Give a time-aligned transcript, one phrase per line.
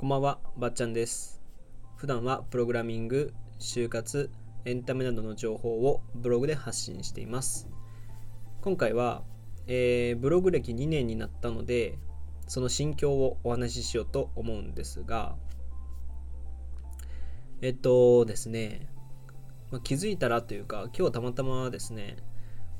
[0.00, 1.42] こんばんは、ばっちゃんです。
[1.96, 4.30] 普段はプログラミング、就活、
[4.64, 7.68] エンタメなどの情報をブログで発信しています。
[8.62, 9.24] 今回は、
[9.66, 11.98] えーブログ歴2年になったので、
[12.46, 15.36] その心境をお話ししようと思うんですが、
[17.60, 18.88] えっとですね、
[19.70, 22.16] まあ気づいたらというか、今日たまたまですね、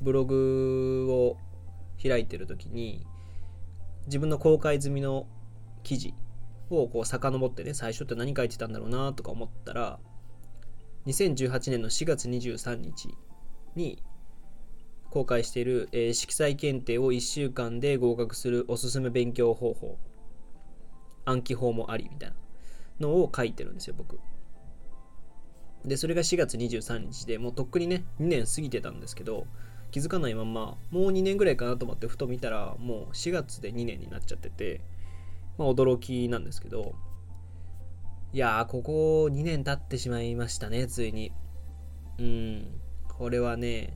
[0.01, 1.37] ブログを
[2.01, 3.05] 開いてる時に、
[4.07, 5.27] 自分の公開済みの
[5.83, 6.15] 記事
[6.79, 9.99] をこう遡ってね最初って何書いてたんだろうなとか思ったら
[11.07, 13.15] 2018年の4月23日
[13.75, 14.03] に
[15.09, 19.97] 公開している、えー色彩検定を1週間で合格するおすすめ勉強方法
[21.25, 22.35] 暗記法もありみたいな
[23.07, 24.19] のを書いてるんですよ僕。
[25.85, 29.47] でそれが4月23日でもうとっくにね2年過ぎてたんですけど
[29.89, 34.81] 気づかないままもう2年ぐらいかなと思ってふと見たらもう4月で2年になっちゃってて
[35.61, 36.95] まあ、驚きなんですけど、
[38.33, 41.31] いやー、ここ2年経ってしまいましたね、ついに。
[42.17, 43.95] うん、これはね、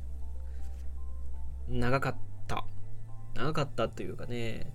[1.67, 2.65] 長かった。
[3.33, 4.71] 長かったというかね、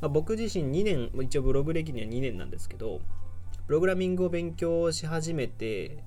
[0.00, 3.00] まあ、僕自身2年、一応ブログ歴には2年なんですけど、
[3.68, 6.02] プログラミングを勉強し始めて、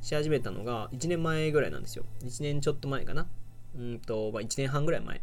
[0.00, 2.06] し始めたのが1年前ぐらいなんですよ。
[2.20, 3.28] 1年ちょっと前かな。
[3.76, 5.20] うんと、まあ、1年半ぐらい前。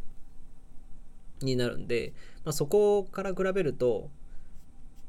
[1.43, 2.13] になるんで、
[2.45, 4.09] まあ、そこから比べると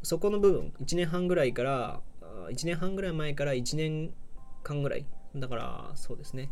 [0.02, 2.00] そこの部分1年半ぐらいから
[2.50, 4.12] 1年半ぐらい前から1年
[4.62, 6.50] 間ぐらいだからそうですね。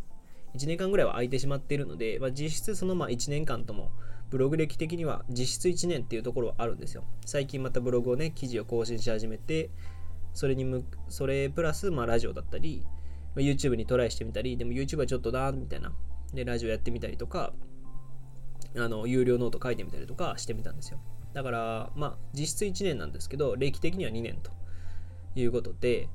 [0.54, 3.90] 1年間ぐらいは空いてしまっているので、まあ、実質そのまあ1年間とも
[4.30, 7.04] ブログ歴的には実質1年っていうところはあるんですよ。
[7.26, 9.70] 最近またブログをね記事を更新し始めて
[10.34, 12.84] それにむそれプラスまあラジオだったり、
[13.36, 15.92] YouTube にトライしてみたりでも YouTube はちょっとだみたいな。
[16.32, 17.52] でラジオやってみたりとか
[18.76, 20.98] あの有料ノート書いてみたりとかしてみたんですよ。
[21.34, 24.50] だからまあ実質1年なんですけど歴的には2年と
[25.34, 26.08] いうことで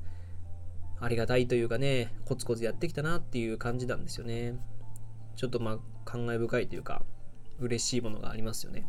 [0.99, 4.55] ありがたいというかねコツコツやってきたなっていう感じなんですよね。
[5.35, 7.03] ちょっとまあ感慨深いというか
[7.59, 8.87] 嬉しいものがありますよね。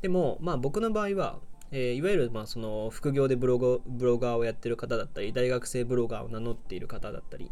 [0.00, 1.38] でもまあ僕の場合は、
[1.70, 7.50] えーいわゆるまあその副業でブログブロガーをやってる方だったり大学生ブロガーを名乗っている方だったり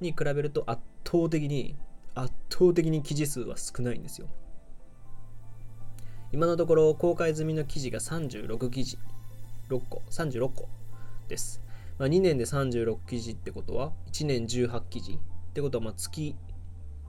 [0.00, 1.76] に比べると圧倒的に
[2.14, 4.28] 圧倒的に記事数は少ないんですよ。
[6.32, 8.98] 今のところ公開済みの記事が36記事、
[9.68, 10.68] 6個、36個
[11.28, 11.62] です。
[11.98, 16.34] まあ、2年で36記事ってことは、1年18記事ってことは、ま月、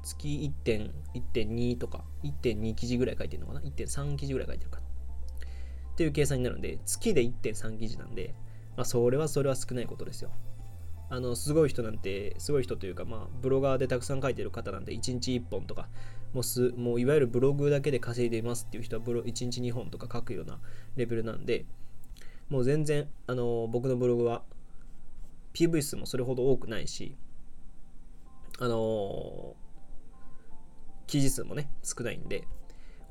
[0.03, 4.84] 月1.1.2とか、1.2記事ぐらい書いてるのかな ?1.3 記事ぐらい書いてるかな
[5.94, 8.34] っていう計算になるんで、月で1.3記事なんで、
[8.75, 10.31] まあ、それはそれは少ないことですよ。
[11.13, 15.88] あのすごい人なんてすごい人というか、まあ、ブロガーでたくさん書いてる方なんて1日1本とか
[16.34, 20.57] もうすもういわゆるブログだけで稼いでいますっていう人はブロ1日2本とか書くような
[20.96, 21.66] レベルなんで
[22.50, 24.41] もう全然あの僕のブログは
[25.53, 27.16] PV 数もそれほど多くないし
[28.57, 29.56] あの
[31.06, 32.47] 記事数もね少ないんで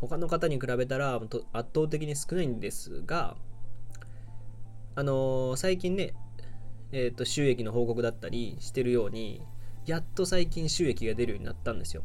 [0.00, 3.36] 他の方に比べたら圧倒的に少ないんですが
[4.96, 6.14] あの最近ね
[6.92, 9.42] えー、と収益の報告だったりしてるように
[9.86, 12.02] やっと最近収益が出るようになったんですよ。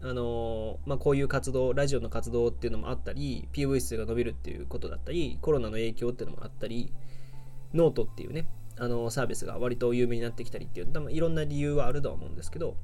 [0.00, 6.92] あのまあ、こういう活動ラジオの活動っていうのもあったり PV 数が伸びるっていうことだったりコロナの影響っていうのもあったり
[7.74, 8.46] ノートっていうね
[8.78, 12.76] あのサービスが割と有名になってきたりっていう多分いろんな理由はあるとは思うんですけど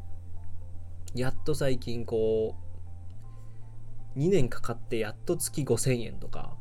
[1.15, 2.57] やっと最近こ
[4.17, 6.57] う2年かかってやっと月5000円とか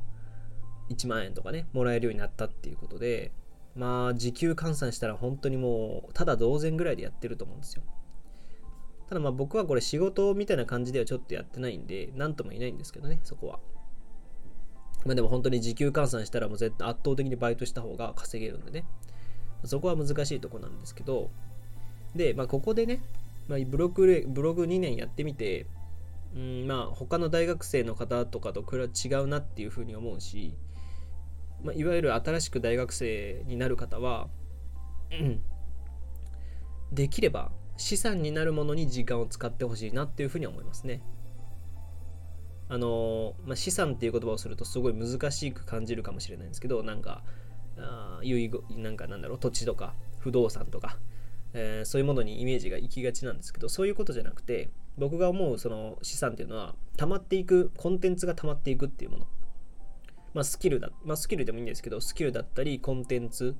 [0.91, 3.31] 1万円とかねもらえるようになったっていうことで
[3.75, 7.83] まあ時給換算したら本当にもうただ同然ぐらいでやってると思うんですよ。
[9.09, 13.59] ただまあ僕はこれ仕事みたいな感じではちょっとやってないんで何とも言えないんですけどねそこは。
[15.05, 18.85] まあでも本当に時給換算したらもう絶対圧倒的にバイトした方が稼げるんでね。
[19.65, 21.29] そこは難しいとこなんですけど。
[22.15, 23.01] でまあここでね、
[23.47, 25.65] まあ、ブログブログ2年やってみて
[26.35, 30.53] うんまあ他の大学生の方とかとこれは違うなっていうふうに思うし
[31.63, 34.27] まあ、いわゆる新しく大学生になる方は、
[35.11, 35.41] うん、
[36.91, 41.01] できれば資産になるものに時間を使ってほしいなっていうふうに思いますね。
[42.69, 47.23] あのまあ、資産っていう言葉をするとすごい難しく感じるかもしれないんですけどなんか
[47.77, 50.97] あ遺なんかなんだろう土地とか不動産とか、
[51.53, 59.27] えーそういうものにイメージが行きがちなんですけどそういうことじゃなくて僕が思うその資産っていうのは溜まっていくコンテンツが溜まっていくっていうもの
[60.33, 63.55] まあ、スキルだ、まあ、スキルでもいいんですけど、スキルだったり、コンテンツ、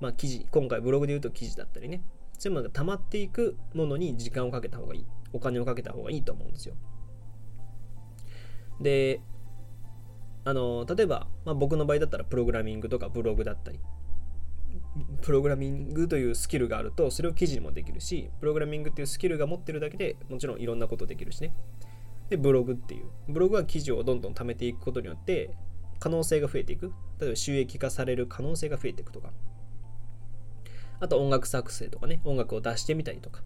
[0.00, 2.02] まあ、記事、今回ブログで言うと記事だったりね、
[2.38, 6.74] そういうものが溜まっていくものに時間をかけた方がいい、お金をかけた方がいいと思うんですよ。
[8.80, 9.20] で、
[10.44, 13.80] あの例えば、まあ、僕の場合だったらプログラミングとかブログだったり。
[15.20, 21.54] プログラミングというスキルがあるとそれを記事にもできるしプログラミングっていうスキルが持ってるだけでもちろんいろんなことできるしね。
[22.30, 23.06] でブログっていう。
[23.28, 25.54] ブログは記事をどんどん貯めていくことによって
[26.02, 26.92] 可能性が増えていく。
[27.20, 29.30] 例えば収益化される可能性が増えていくとか。
[30.98, 32.20] あと音楽作成とかね。
[32.24, 33.44] 音楽を出してみたりとか。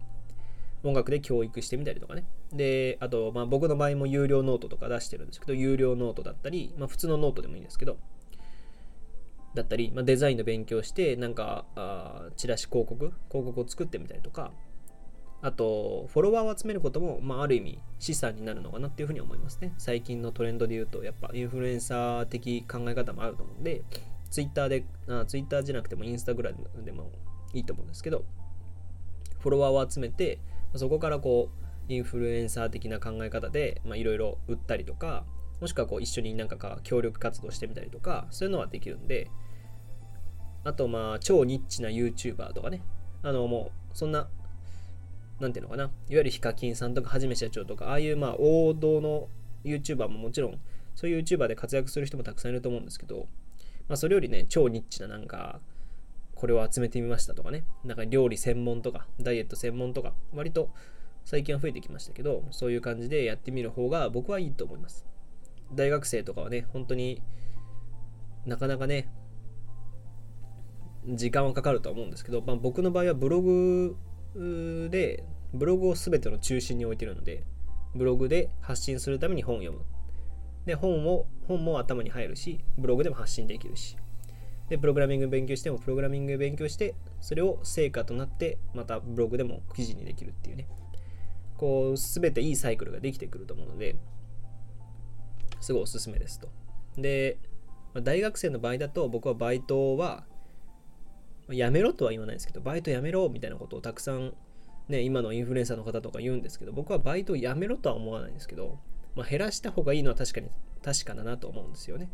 [0.83, 2.25] 音楽で教育してみたりとかね。
[2.51, 7.99] で、あと、まあ、僕の場合も有料ノートとか出してるんですけど、有料ノートだったり、まあ、普通のノートでもいいんですけど、
[9.53, 14.51] だったり、まあ、デザインの勉強して、なんかあ、チラシ広告、広告を作ってみたりとか、
[15.41, 19.73] あと、フォロワーを集めることも、まあ、ある意味資産になるのかなっていうふうに思いますね。
[19.77, 23.83] 最近のトレンドで言うと、やっぱインフルエンサー的考え方もあると思うんで、
[24.29, 27.11] ツイッターで、あツイッターじゃなくてもインスタグラムでも
[27.53, 28.25] いいと思うんですけど、
[29.39, 30.39] フォロワーを集めて、
[30.75, 35.25] そこからこう、インフルエンサー的な考え方でまあいろいろ売ったりとか、
[35.61, 39.29] もしくはこう一緒になんかか協力活動してみたりとか、そういうのはできるんで、
[40.63, 42.81] あとまあ超ニッチな YouTuber とかね、
[43.23, 44.27] あのもうそんな、
[45.39, 49.29] なんていうのかな、いわゆるヒカキンさんとかはじめ社長とか、ああいうまあ王道の
[49.63, 50.59] YouTuber ももちろん、
[50.95, 53.27] そういう YouTuber で活躍する人もたくさんいると思うんですけど、
[53.87, 55.59] まあそれよりね、超ニッチななんか、
[56.35, 60.69] これを集めてみましたとかね、なんか料理専門とか、ダイエット専門とか、割と
[61.25, 65.05] 最近は増えてきましたけど、そういう感じでやってみる方が僕はいいと思います。
[65.73, 67.21] 大学生とかはね、本当に
[68.45, 69.09] なかなかね、
[71.07, 73.97] 時間はかかるとは思うんですけど、まあ、僕の場合はブログ
[74.89, 75.23] で、
[75.53, 77.43] ブログを全ての中心に置いてるので、
[77.95, 79.85] ブログで発信するために本を読む。
[80.65, 83.97] で、本を、本も頭に入るし、ブログでも発信できるし。
[84.69, 90.67] で、プログラミング勉強しても、プログラミング勉強して、それを成果となって、またブログでも記事にできるっていうね。
[91.57, 93.95] こう、すべていいサイクルができてくると思うので、
[95.61, 96.49] すごいおすすめですと。
[96.97, 97.37] で、
[98.03, 100.25] 大学生の場合だと、僕はバイトは、
[101.49, 104.33] やめろとは言わないですけど、バイトやめろみたいなことをたくさん、
[104.89, 108.79] ね、今のインフルエンサーの方とか言うんですけど、僕はバイトをやめろとは思わないんですけど、
[109.15, 110.49] まあ、減らした方がいいのは確かに
[110.83, 112.09] 確かだなと思うんですよね。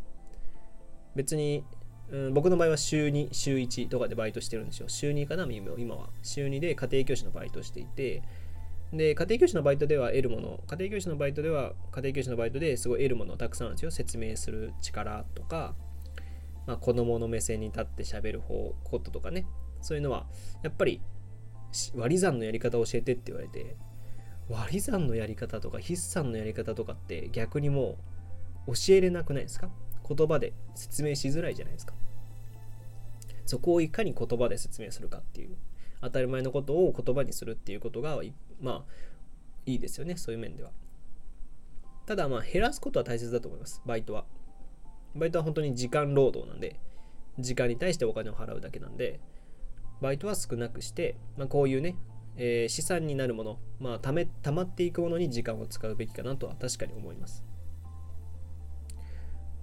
[1.14, 1.64] 別に
[2.10, 4.88] うん、僕の場合は週2、週1とかでバイトしてるんですよ。
[4.88, 6.10] 週2かな、今は。
[6.22, 8.22] 週2で家庭教師のバイトしていて、
[8.92, 13.90] で、家庭教師のバイトでは得るもの、家庭教師のバイトでは、家庭教師のバイトですごい得るものたくさんあるんですよ。
[13.90, 15.74] 説明する力とか、
[16.66, 19.46] まあ、子供の目線に立って喋る方、こととかね。
[19.80, 20.26] そういうのは、
[20.62, 21.00] やっぱり
[21.94, 23.76] 割り算のやり方を教えてって言われて、
[24.48, 27.96] 割り算のやり方とか筆算のやり方とかって逆にも
[28.66, 29.70] う教えれなくないですか？
[30.06, 31.94] 言葉で説明しづらいじゃないですか。
[33.46, 35.56] そこをいかに言葉で説明するかっていう、
[36.00, 38.20] 当たり前のことを言葉にするっていうことが、
[38.60, 38.84] まあ、
[39.66, 40.70] いいですよね、そういう面では。
[42.06, 44.24] ただ、まあ、減らすことは大切だと思います、バイトは。
[45.14, 46.80] バイトは本当に時間労働なんで、
[47.38, 49.20] 時間に対してお金を払うだけなんで、
[50.00, 51.96] バイトは少なくして、まあ、こういうね、
[52.36, 57.44] えー、資産になるもの、まあ、ため、溜まっていくものに時間を使うべきかなとは確かに思います。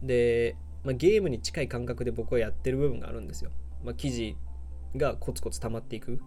[0.02, 3.52] で、まあ、ゲームに近い感覚で僕はやってる部分があるんですよ。
[3.84, 4.36] まあ、記事
[4.96, 6.20] がコツコツ溜まっていく。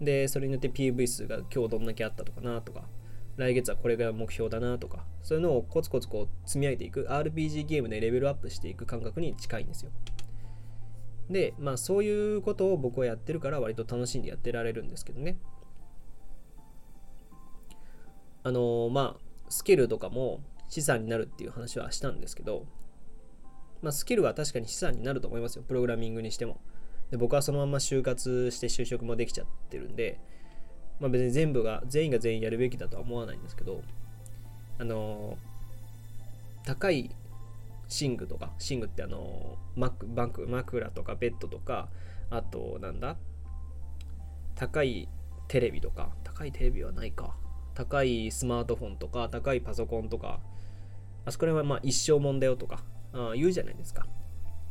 [0.00, 2.88] で、それによって PV 数が今日どんだけあったとかなとか、
[3.36, 9.90] 来月はこれが目標だなとか、そういうのをコツコツこう積み上げていく、RPG ゲームでレベルアップしていく感覚に近いんですよ。
[11.30, 15.36] で、まあそういうことを僕はやってるから割と楽しんでやってられるんですけどね。
[18.42, 22.66] あのー、まあスキルとかも資産になるっていう話はしたんですけど、
[23.82, 25.64] まあ、スキルは確かに資産になると思いますよ。
[25.66, 26.60] プログラミングにしても。
[27.10, 30.18] で僕はそのまま就活して就職もできちゃってるんで、
[31.00, 33.82] まあ、別に全部が、全員が全員やるべきだとは思わないんですけど、
[34.78, 37.10] あのー、高い
[38.00, 41.88] 寝具とか、寝具ってあのー、マック、バンク、枕とかベッドとか、
[42.30, 43.16] あと、なんだ
[44.54, 45.08] 高い
[45.48, 47.36] テレビとか、高いテレビはないか。
[47.74, 50.40] 高いスマートフォンとか、高いパソコンとか、
[51.24, 54.06] あそこら辺はまあ一生もんだよとか、あ言うじゃないですか。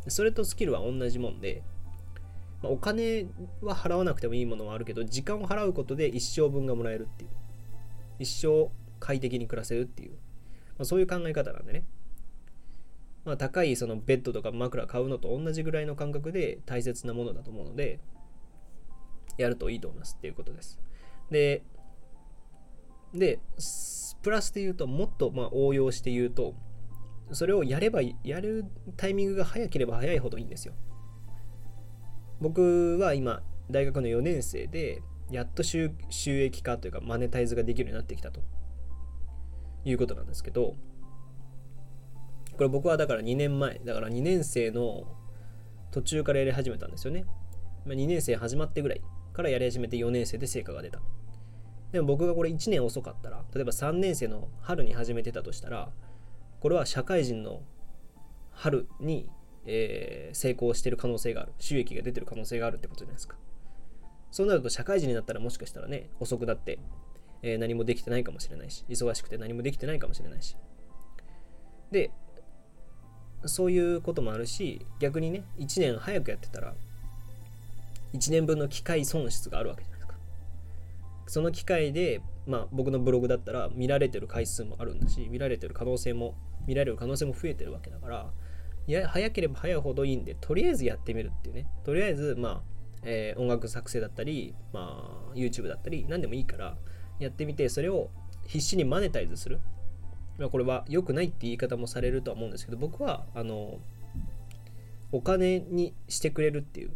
[0.07, 1.63] それとスキルは同じもんで、
[2.63, 3.27] まあ、お金
[3.61, 7.29] は払わなくてもいいものはあるけど、時間を払うことで一生分がもらえるっていう。
[8.19, 10.11] 一生快適に暮らせるっていう。
[10.11, 10.17] ま
[10.79, 11.83] あ、そういう考え方なんでね。
[13.25, 17.99] まあ、高いそのベッドとか枕買うのと同じぐらいの感覚で大切なものだと思うので、
[19.37, 20.79] やるといいと思いますっていうことです。
[21.29, 21.63] で、
[23.13, 23.39] で、
[24.21, 26.55] プラスで言うと、もっとま応用して言うと、
[27.33, 28.65] それをやればやる
[28.95, 30.73] タイミングが早ければ早いほどいいんですよ
[32.43, 38.41] 僕は今大学の4年生でやっと収益化というかマネタイズができるようになってきたと。
[39.85, 40.75] いうことなんですけど。
[42.55, 43.79] これ僕はだから2年前。
[43.83, 45.05] だから2年生の
[45.91, 47.25] 途中からやり始めたんですよね、
[47.85, 49.01] ま、2年生始まってぐらい
[49.33, 51.01] からやり始めて4年生で成果が出た。
[51.91, 55.91] でも僕がこれ1年遅かったら例えば3年生の春に始めてたとしたら
[56.59, 57.61] これは社会人の
[58.51, 59.27] 春に、
[59.65, 61.53] えー、成功してる可能性がある。
[61.59, 63.37] 収益が出てる可能性があるってことじゃないですか。
[64.33, 66.79] そうなると社会人になったらもしかしたらね遅くなって、
[67.43, 70.57] えー、何もできてないかもしれないし忙しくて何もできてないかもしれないし。
[71.91, 72.09] で
[73.45, 76.73] そういうこともあるし逆にね1年早くやってたら
[78.13, 80.15] 1年分の機械損失があるわけじゃないですか。
[81.27, 86.33] その機械で、まあ、僕のブログだったら見られてる回数もあるんだし見られてる可能性も
[86.65, 88.31] 見られる可能性も増えてるわけだから
[88.91, 91.67] や早ければ早いほどいいんでとりあえずやってみるっていうね。
[91.83, 92.61] とりあえずまあ、
[93.03, 96.77] えー、音楽作成だったり、まあ、YouTube だったり何でもいいから
[97.19, 98.09] やってみてそれを
[98.45, 99.59] 必死にマネタイズする。
[100.37, 103.77] まあ、これは良くないって言い方もされるとは思うんですけど僕はあの
[105.11, 106.91] お金にしてくれるっていう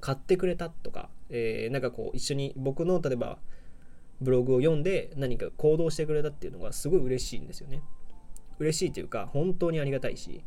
[0.00, 3.38] 買ってくれたとか、えー、なんかこう一緒に僕の例えば
[4.20, 7.82] ブログを読んで何か行動してくれたっていうのがすごい嬉しいんですよね。
[8.58, 10.42] 嬉しいというか本当にありがたいし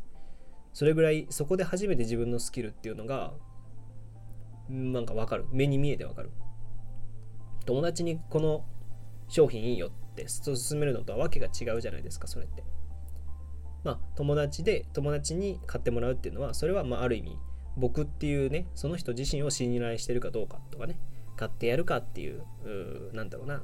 [0.74, 3.34] それぐらいそこで初めて自分のスキルっていうのが
[4.70, 5.46] なんかわかる。
[5.52, 6.32] 目に見えてわかる。
[7.66, 8.66] 友達にこの
[9.28, 12.64] 商品いいよって進めるのとはわけが違うじゃないですかそれって。
[13.84, 17.38] まあ友達で友達に買ってもらうっていうのはそれはまあある意味
[17.78, 21.00] 僕っていうねその人自身を信頼してるかどうかとかね
[21.36, 23.62] 買ってやるかっていううなんだろうな。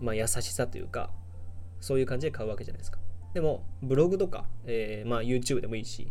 [0.00, 1.10] まあ優しさというか
[1.80, 2.99] そういう感じで買うわけじゃないですか。
[3.34, 6.10] でもブログとか、えー、まあ YouTube でもいいし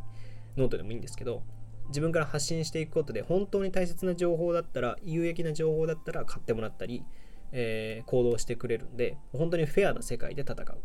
[0.57, 1.43] ノートでもいいんですけど
[1.89, 7.03] 自分から発信していくことで本当に大切な情報だったら有益な情報だったら買ってもらったり
[7.51, 10.77] えー、行動してくれるんで本当にフェアな世界で戦う。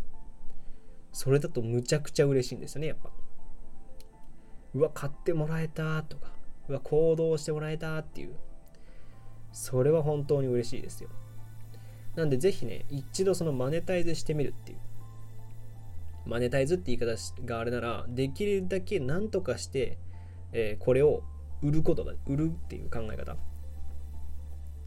[1.12, 3.10] それだとむちゃくちゃ嬉しいんですよねやっぱ。
[4.74, 6.32] うわ買ってもらえたとか
[6.68, 8.34] うわ行動してもらえたっていう。
[9.52, 11.10] それは本当に嬉しいですよ。
[12.16, 14.78] なんでぜひね一度そのマネタイズしてみるっていう。
[16.26, 19.98] マネタイズって言い方があれならできるだけ何とかして、
[20.52, 21.22] えー、これを
[21.62, 23.36] 売ることが売るっていう考え方。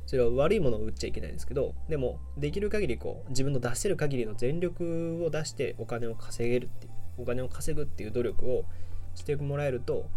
[0.07, 8.63] それは悪いものを売っちゃいけないんですけどでもできる限りこう自分の出せる限りの全力を出してお金を稼げるっていうお金を稼ぐっていう努力を
[9.15, 10.09] してもらえると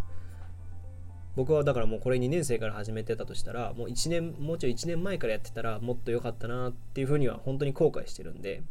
[1.35, 8.62] 僕はだからもうこれ2年生から始めてたとしたらもう1年もうちょい1年前からやってたらもっと良かったなっていうふうには本当に後悔してるんで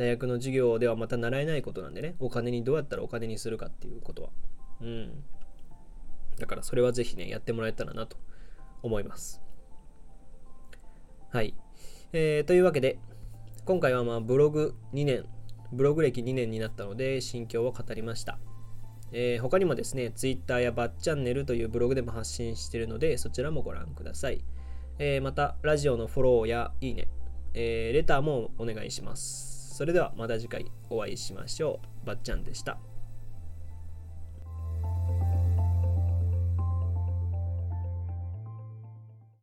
[0.00, 4.30] 大学の授業ではまた習えないことなんでねお金にどうやったらお金にするかっていうことは
[4.80, 5.24] うん
[6.38, 8.16] だからそれはぜひねやってもらえたらなと
[8.82, 9.42] 思います
[11.32, 11.54] はい。
[12.12, 12.98] えー、というわけで、
[13.64, 15.26] 今回はまあブログ2年、
[15.70, 18.40] ブログ歴2年になったので、心境を語りました。
[19.12, 24.42] えー、他にもですね、Twitter やバッチャンネルというブログでも発信しているので、そちらもご覧ください。
[24.98, 27.06] えー、また、ラジオのフォローやいいね、
[27.54, 29.49] えー、レターもお願いします。
[29.80, 32.06] それではまた次回お会いしましょう。
[32.06, 32.76] ばっちゃんでした。